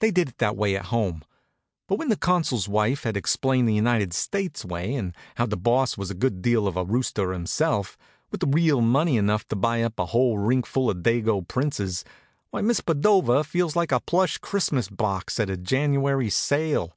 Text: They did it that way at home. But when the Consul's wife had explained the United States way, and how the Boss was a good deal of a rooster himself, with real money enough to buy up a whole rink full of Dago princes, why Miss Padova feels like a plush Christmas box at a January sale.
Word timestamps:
They 0.00 0.10
did 0.10 0.30
it 0.30 0.38
that 0.38 0.56
way 0.56 0.74
at 0.74 0.86
home. 0.86 1.22
But 1.86 2.00
when 2.00 2.08
the 2.08 2.16
Consul's 2.16 2.68
wife 2.68 3.04
had 3.04 3.16
explained 3.16 3.68
the 3.68 3.74
United 3.74 4.12
States 4.12 4.64
way, 4.64 4.96
and 4.96 5.14
how 5.36 5.46
the 5.46 5.56
Boss 5.56 5.96
was 5.96 6.10
a 6.10 6.16
good 6.16 6.42
deal 6.42 6.66
of 6.66 6.76
a 6.76 6.82
rooster 6.84 7.30
himself, 7.30 7.96
with 8.32 8.42
real 8.42 8.80
money 8.80 9.16
enough 9.16 9.46
to 9.46 9.54
buy 9.54 9.84
up 9.84 10.00
a 10.00 10.06
whole 10.06 10.36
rink 10.36 10.66
full 10.66 10.90
of 10.90 11.04
Dago 11.04 11.46
princes, 11.46 12.04
why 12.50 12.60
Miss 12.60 12.80
Padova 12.80 13.44
feels 13.44 13.76
like 13.76 13.92
a 13.92 14.00
plush 14.00 14.36
Christmas 14.38 14.88
box 14.88 15.38
at 15.38 15.48
a 15.48 15.56
January 15.56 16.28
sale. 16.28 16.96